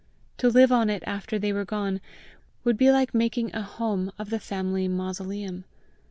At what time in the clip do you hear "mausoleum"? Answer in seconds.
4.87-5.63